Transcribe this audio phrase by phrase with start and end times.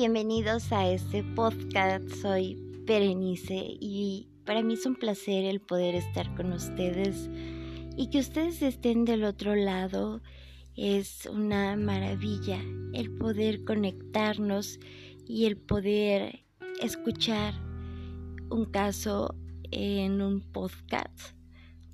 [0.00, 2.08] Bienvenidos a este podcast.
[2.22, 2.56] Soy
[2.86, 7.28] Berenice y para mí es un placer el poder estar con ustedes
[7.96, 10.22] y que ustedes estén del otro lado.
[10.76, 12.60] Es una maravilla
[12.94, 14.78] el poder conectarnos
[15.26, 16.44] y el poder
[16.80, 17.54] escuchar
[18.50, 19.34] un caso
[19.72, 21.34] en un podcast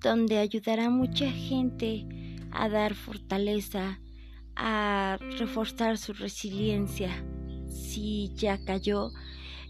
[0.03, 2.07] donde ayudará a mucha gente
[2.51, 3.99] a dar fortaleza,
[4.57, 7.25] a reforzar su resiliencia
[7.75, 9.11] si ya cayó,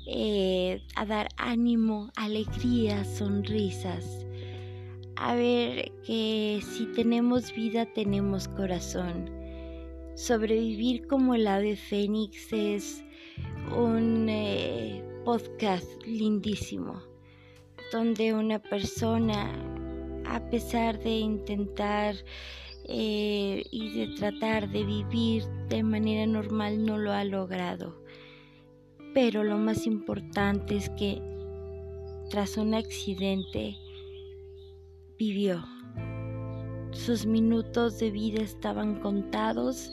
[0.06, 4.26] eh, a dar ánimo, alegría, sonrisas,
[5.16, 9.30] a ver que si tenemos vida tenemos corazón.
[10.14, 13.04] Sobrevivir como el ave fénix es
[13.76, 17.02] un eh, podcast lindísimo,
[17.90, 19.50] donde una persona,
[20.26, 22.16] a pesar de intentar
[22.86, 23.33] eh,
[24.06, 28.02] tratar de vivir de manera normal no lo ha logrado.
[29.14, 31.22] Pero lo más importante es que
[32.30, 33.76] tras un accidente
[35.18, 35.64] vivió.
[36.90, 39.92] Sus minutos de vida estaban contados.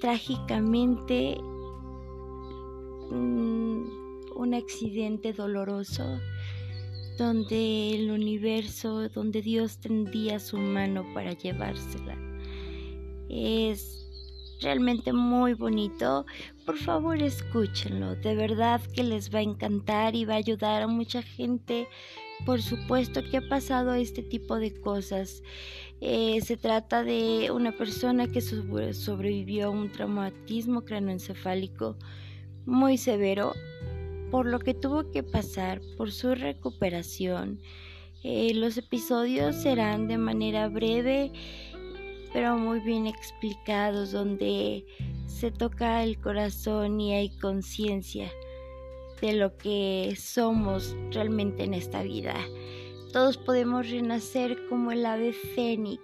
[0.00, 1.36] Trágicamente,
[3.10, 6.18] un accidente doloroso
[7.18, 12.31] donde el universo, donde Dios tendía su mano para llevársela.
[13.28, 14.06] Es
[14.60, 16.24] realmente muy bonito.
[16.64, 18.14] Por favor, escúchenlo.
[18.16, 21.88] De verdad que les va a encantar y va a ayudar a mucha gente.
[22.46, 25.42] Por supuesto que ha pasado este tipo de cosas.
[26.00, 31.96] Eh, se trata de una persona que sobrevivió a un traumatismo cranoencefálico
[32.66, 33.52] muy severo
[34.32, 37.60] por lo que tuvo que pasar por su recuperación.
[38.24, 41.32] Eh, los episodios serán de manera breve
[42.32, 44.84] pero muy bien explicados donde
[45.26, 48.30] se toca el corazón y hay conciencia
[49.20, 52.34] de lo que somos realmente en esta vida.
[53.12, 56.02] Todos podemos renacer como el ave fénix.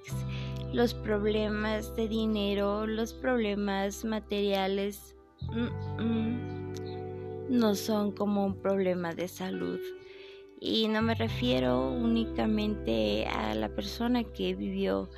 [0.72, 5.16] Los problemas de dinero, los problemas materiales.
[5.50, 6.68] Mm, mm,
[7.48, 9.80] no son como un problema de salud.
[10.60, 15.08] Y no me refiero únicamente a la persona que vivió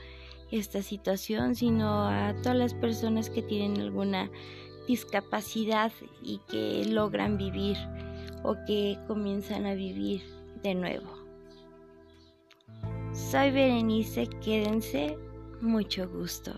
[0.51, 4.31] esta situación, sino a todas las personas que tienen alguna
[4.87, 7.77] discapacidad y que logran vivir
[8.43, 10.23] o que comienzan a vivir
[10.63, 11.21] de nuevo.
[13.13, 15.17] Soy Berenice, quédense,
[15.61, 16.53] mucho gusto.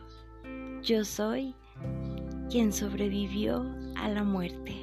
[0.82, 1.54] Yo soy
[2.50, 3.64] quien sobrevivió
[3.96, 4.81] a la muerte.